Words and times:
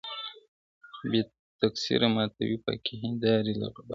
بې 1.09 1.21
تقصیره 1.61 2.07
ماتوې 2.15 2.57
پاکي 2.65 2.93
هینداري 3.03 3.53
له 3.61 3.67
غباره, 3.73 3.89